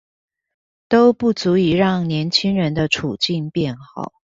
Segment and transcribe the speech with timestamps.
[0.87, 4.11] 都不足以讓年輕人的處境變好